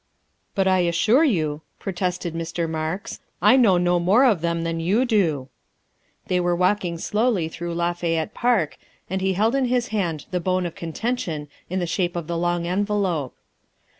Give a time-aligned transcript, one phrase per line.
[0.55, 2.67] "But I assure you," protested Mr.
[2.67, 5.47] Marks," I know no more of them than you do."
[6.25, 8.79] They were walking slowly through Lafayette Park,
[9.11, 12.35] and he held in his hand the bone of contention in the shape of the
[12.35, 13.35] long envelope.